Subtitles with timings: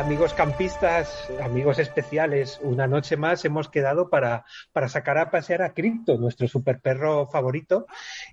[0.00, 5.60] Hola amigos campistas, amigos especiales, una noche más hemos quedado para, para sacar a pasear
[5.60, 7.86] a Crypto, nuestro super perro favorito,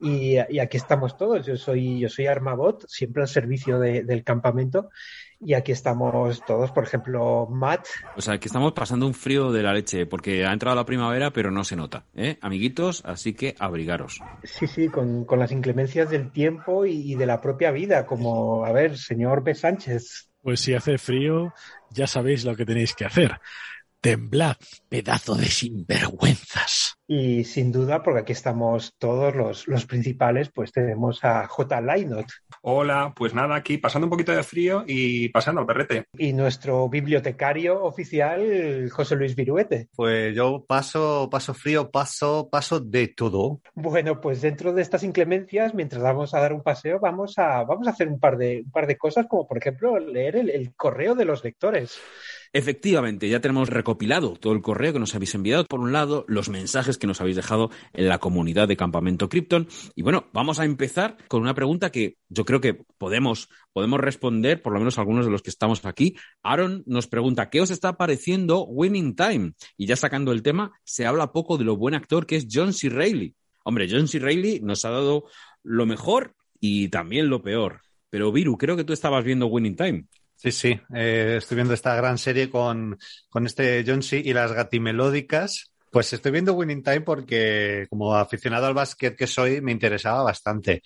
[0.00, 1.46] y, y, aquí estamos todos.
[1.46, 4.90] Yo soy, yo soy Armabot, siempre al servicio de, del campamento,
[5.38, 7.86] y aquí estamos todos, por ejemplo, Matt.
[8.16, 11.32] O sea, que estamos pasando un frío de la leche, porque ha entrado la primavera,
[11.32, 12.38] pero no se nota, ¿eh?
[12.40, 14.20] Amiguitos, así que abrigaros.
[14.42, 18.64] Sí, sí, con, con las inclemencias del tiempo y, y de la propia vida, como,
[18.64, 19.54] a ver, señor B.
[19.54, 21.54] Sánchez, pues si hace frío,
[21.90, 23.40] ya sabéis lo que tenéis que hacer.
[24.00, 24.56] Temblad,
[24.88, 26.91] pedazo de sinvergüenzas.
[27.14, 31.82] Y sin duda, porque aquí estamos todos los, los principales, pues tenemos a J.
[31.82, 32.24] Lainot.
[32.62, 36.06] Hola, pues nada, aquí pasando un poquito de frío y pasando al perrete.
[36.16, 39.88] Y nuestro bibliotecario oficial, José Luis Viruete.
[39.94, 43.60] Pues yo paso, paso frío, paso, paso de todo.
[43.74, 47.88] Bueno, pues dentro de estas inclemencias, mientras vamos a dar un paseo, vamos a, vamos
[47.88, 50.74] a hacer un par de, un par de cosas, como por ejemplo leer el, el
[50.74, 52.00] correo de los lectores.
[52.54, 55.64] Efectivamente, ya tenemos recopilado todo el correo que nos habéis enviado.
[55.64, 59.68] Por un lado, los mensajes que nos habéis dejado en la comunidad de Campamento Krypton.
[59.94, 64.60] Y bueno, vamos a empezar con una pregunta que yo creo que podemos, podemos responder,
[64.60, 66.14] por lo menos algunos de los que estamos aquí.
[66.42, 69.54] Aaron nos pregunta, ¿qué os está pareciendo Winning Time?
[69.78, 72.74] Y ya sacando el tema, se habla poco de lo buen actor que es John
[72.74, 72.90] C.
[72.90, 73.34] Reilly.
[73.64, 74.18] Hombre, John C.
[74.18, 75.24] Reilly nos ha dado
[75.62, 77.80] lo mejor y también lo peor.
[78.10, 80.04] Pero Viru, creo que tú estabas viendo Winning Time.
[80.42, 82.98] Sí, sí, eh, estoy viendo esta gran serie con,
[83.30, 84.18] con este John C.
[84.18, 85.72] y las gatimelódicas.
[85.90, 90.82] Pues estoy viendo Winning Time porque como aficionado al básquet que soy me interesaba bastante.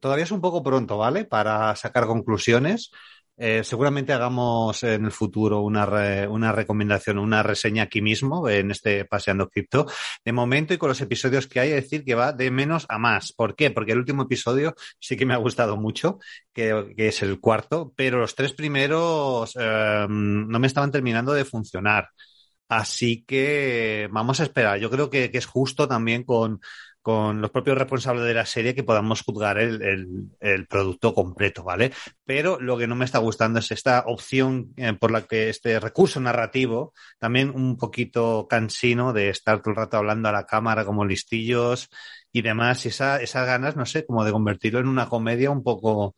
[0.00, 1.24] Todavía es un poco pronto, ¿vale?
[1.24, 2.90] Para sacar conclusiones.
[3.40, 5.86] Eh, seguramente hagamos en el futuro una,
[6.28, 9.86] una recomendación, una reseña aquí mismo en este Paseando Cripto.
[10.24, 13.32] De momento y con los episodios que hay, decir que va de menos a más.
[13.32, 13.70] ¿Por qué?
[13.70, 16.18] Porque el último episodio sí que me ha gustado mucho,
[16.52, 21.44] que, que es el cuarto, pero los tres primeros eh, no me estaban terminando de
[21.44, 22.08] funcionar.
[22.68, 24.78] Así que vamos a esperar.
[24.78, 26.60] Yo creo que, que es justo también con,
[27.02, 30.08] con los propios responsables de la serie que podamos juzgar el, el,
[30.40, 31.92] el, producto completo, ¿vale?
[32.24, 35.80] Pero lo que no me está gustando es esta opción eh, por la que este
[35.80, 40.84] recurso narrativo, también un poquito cansino de estar todo el rato hablando a la cámara
[40.84, 41.88] como listillos
[42.32, 45.62] y demás, y esa, esas ganas, no sé, como de convertirlo en una comedia un
[45.62, 46.14] poco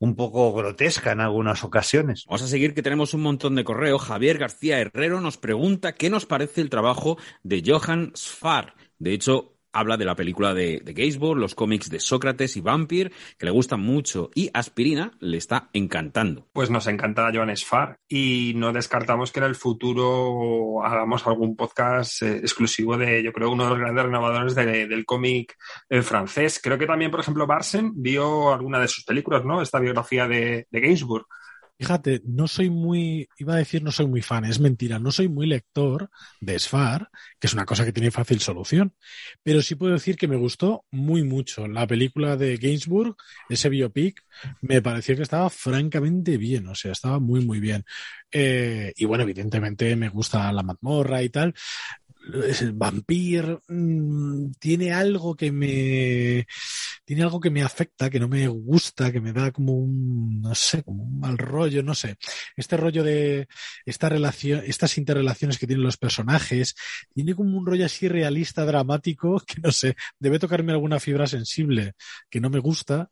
[0.00, 2.24] un poco grotesca en algunas ocasiones.
[2.26, 3.98] Vamos a seguir que tenemos un montón de correo.
[3.98, 8.74] Javier García Herrero nos pregunta qué nos parece el trabajo de Johan Sfar.
[8.98, 13.12] De hecho, habla de la película de, de Gainsbourg, los cómics de Sócrates y Vampir,
[13.38, 16.46] que le gustan mucho, y Aspirina le está encantando.
[16.52, 22.22] Pues nos encanta Joan Sfar y no descartamos que en el futuro hagamos algún podcast
[22.22, 25.56] eh, exclusivo de, yo creo, uno de los grandes renovadores de, del cómic
[25.88, 26.60] eh, francés.
[26.62, 29.62] Creo que también, por ejemplo, Barsen vio alguna de sus películas, ¿no?
[29.62, 31.26] Esta biografía de, de Gainsbourg.
[31.80, 35.28] Fíjate, no soy muy, iba a decir no soy muy fan, es mentira, no soy
[35.30, 37.08] muy lector de Sfar,
[37.38, 38.94] que es una cosa que tiene fácil solución,
[39.42, 41.66] pero sí puedo decir que me gustó muy mucho.
[41.68, 43.16] La película de Gainsbourg,
[43.48, 44.20] ese biopic,
[44.60, 47.82] me pareció que estaba francamente bien, o sea, estaba muy, muy bien.
[48.30, 51.54] Eh, y bueno, evidentemente me gusta la mazmorra y tal.
[52.60, 56.46] El vampir mmm, tiene algo que me
[57.10, 60.54] tiene algo que me afecta, que no me gusta, que me da como un, no
[60.54, 62.14] sé, como un mal rollo, no sé.
[62.56, 63.48] Este rollo de
[63.84, 66.76] esta relación, estas interrelaciones que tienen los personajes,
[67.12, 71.94] tiene como un rollo así realista, dramático, que no sé, debe tocarme alguna fibra sensible
[72.30, 73.10] que no me gusta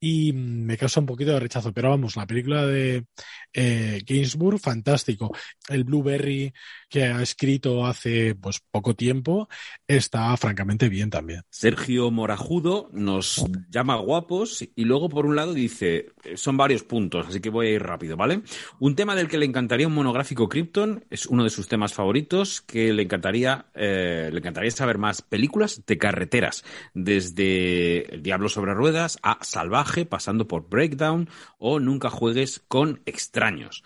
[0.00, 1.72] y me causa un poquito de rechazo.
[1.72, 3.04] Pero vamos, la película de
[3.52, 5.30] eh, Gainsbourg, fantástico.
[5.68, 6.52] El Blueberry
[6.88, 9.48] que ha escrito hace pues poco tiempo
[9.86, 11.42] está francamente bien también.
[11.50, 17.40] Sergio Morajudo nos llama guapos y luego por un lado dice, son varios puntos, así
[17.40, 18.42] que voy a ir rápido, ¿vale?
[18.78, 22.60] Un tema del que le encantaría un monográfico Krypton, es uno de sus temas favoritos,
[22.60, 26.64] que le encantaría, eh, le encantaría saber más películas de carreteras,
[26.94, 31.28] desde El Diablo sobre Ruedas a Salvaje, pasando por Breakdown
[31.58, 33.82] o Nunca juegues con extraños.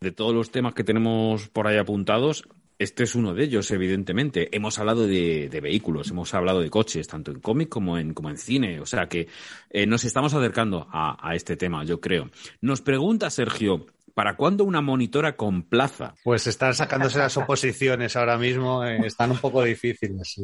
[0.00, 2.48] De todos los temas que tenemos por ahí apuntados,
[2.78, 4.48] Este es uno de ellos, evidentemente.
[4.56, 8.38] Hemos hablado de, vehículos, hemos hablado de coches, tanto en cómic como en, como en
[8.38, 8.80] cine.
[8.80, 9.28] O sea que
[9.68, 12.30] eh, nos estamos acercando a, este tema, yo creo.
[12.62, 13.84] Nos pregunta Sergio,
[14.14, 16.14] ¿Para cuándo una monitora con plaza?
[16.24, 20.40] Pues están sacándose las oposiciones ahora mismo, eh, están un poco difíciles.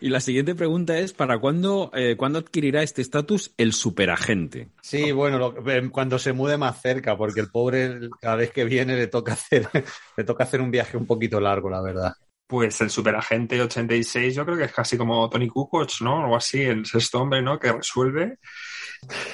[0.00, 4.68] Y la siguiente pregunta es, ¿para cuándo, eh, ¿cuándo adquirirá este estatus el superagente?
[4.80, 8.96] Sí, bueno, eh, cuando se mude más cerca, porque el pobre cada vez que viene
[8.96, 9.68] le toca hacer,
[10.16, 12.14] le toca hacer un viaje un poquito largo, la verdad.
[12.52, 16.30] Pues el superagente 86 yo creo que es casi como Tony Kukoc, ¿no?
[16.30, 17.58] O así, el sexto hombre, ¿no?
[17.58, 18.36] Que resuelve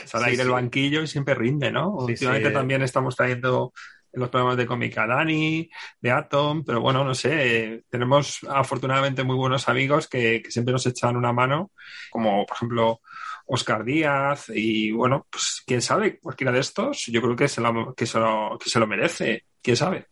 [0.04, 1.96] Sale ahí del banquillo y siempre rinde, ¿no?
[1.96, 3.72] Últimamente también estamos trayendo
[4.12, 5.68] en los programas de cómica Dani,
[6.00, 11.16] de Atom, pero bueno, no sé, tenemos afortunadamente muy buenos amigos que, siempre nos echan
[11.16, 11.72] una mano,
[12.10, 13.00] como por ejemplo
[13.46, 17.94] Oscar Díaz, y bueno, pues quién sabe, cualquiera de estos, yo creo que se lo,
[17.96, 20.06] que se lo, que se lo merece, quién sabe.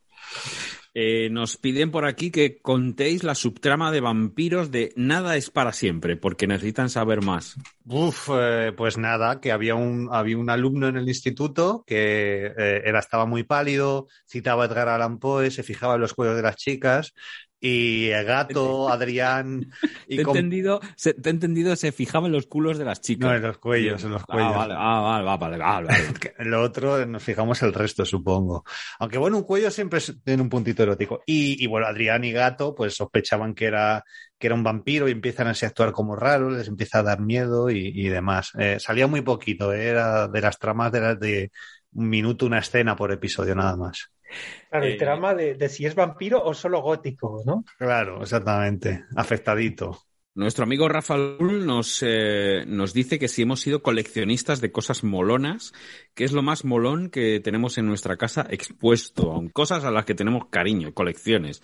[0.98, 5.75] Eh, nos piden por aquí que contéis la subtrama de vampiros de Nada es para
[5.75, 7.56] siempre, porque necesitan saber más.
[7.84, 12.82] Uf, eh, pues nada, que había un, había un alumno en el instituto que eh,
[12.82, 16.43] era, estaba muy pálido, citaba a Edgar Allan Poe, se fijaba en los cuellos de
[16.43, 17.12] las chicas
[17.61, 19.70] y el gato, Adrián.
[20.08, 23.00] Y te, he entendido, se, te he entendido, se fijaba en los culos de las
[23.00, 23.29] chicas.
[23.29, 24.53] No, en los cuellos, en los ah, cuellos.
[24.70, 25.88] Ah, vale, vale, vale,
[26.38, 28.64] en lo otro nos fijamos el resto, supongo.
[29.00, 31.23] Aunque bueno, un cuello siempre tiene un puntito erótico.
[31.26, 34.05] Y, y bueno, Adrián y Gato, pues sospechaban que era,
[34.38, 37.20] que era un vampiro y empiezan así a actuar como raros, les empieza a dar
[37.20, 38.53] miedo y, y demás.
[38.58, 41.50] Eh, salía muy poquito, eh, era de las tramas de las de
[41.94, 44.11] un minuto, una escena por episodio, nada más.
[44.70, 47.64] Claro, el eh, trama de, si es vampiro o solo gótico, ¿no?
[47.78, 49.05] Claro, exactamente.
[49.17, 50.06] Afectadito.
[50.37, 55.73] Nuestro amigo Rafael nos, eh, nos dice que si hemos sido coleccionistas de cosas molonas,
[56.14, 60.14] que es lo más molón que tenemos en nuestra casa expuesto, cosas a las que
[60.14, 61.62] tenemos cariño, colecciones.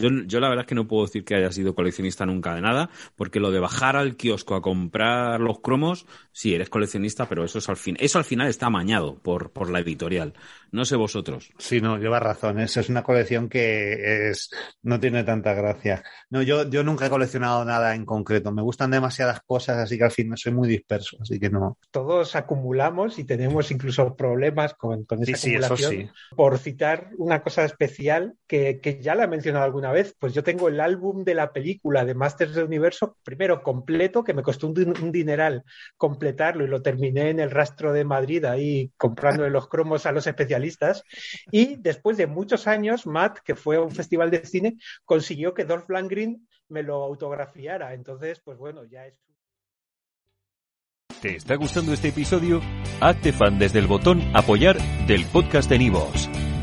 [0.00, 2.60] Yo, yo la verdad es que no puedo decir que haya sido coleccionista nunca de
[2.60, 7.44] nada, porque lo de bajar al kiosco a comprar los cromos, sí, eres coleccionista, pero
[7.44, 10.34] eso es al fin, eso al final está amañado por, por la editorial.
[10.72, 11.50] No sé vosotros.
[11.58, 12.60] Sí, no, lleva razón.
[12.60, 14.50] Eso es una colección que es,
[14.82, 16.04] no tiene tanta gracia.
[16.28, 18.52] No, yo, yo nunca he coleccionado nada en concreto.
[18.52, 21.78] Me gustan demasiadas cosas, así que al fin soy muy disperso, así que no.
[21.90, 26.12] Todos acumulamos y tenemos incluso problemas con, con esa acumulación.
[26.36, 30.42] Por citar una cosa especial que, que ya la he mencionado alguna vez, pues yo
[30.42, 34.66] tengo el álbum de la película de Masters del Universo, primero completo, que me costó
[34.66, 35.64] un, dineral
[35.96, 40.26] completarlo y lo terminé en el rastro de Madrid ahí comprando los cromos a los
[40.26, 41.02] especialistas.
[41.50, 45.64] Y después de muchos años, Matt, que fue a un festival de cine, consiguió que
[45.64, 47.94] Dolph Lundgren me lo autografiara.
[47.94, 49.14] Entonces, pues bueno, ya es.
[51.20, 52.62] ¿Te está gustando este episodio?
[53.00, 56.30] Hazte fan desde el botón Apoyar del podcast de Nivos.